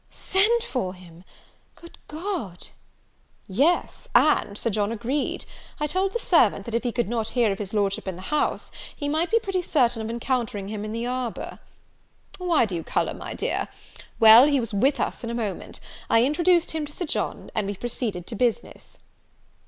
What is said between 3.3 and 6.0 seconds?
"Yes; and Sir John agreed. I